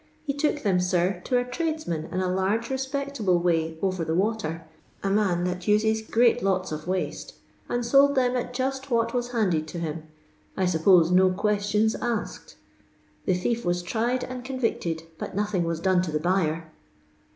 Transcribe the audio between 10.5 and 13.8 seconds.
I tnppote no qoettiona aaked. The thief waa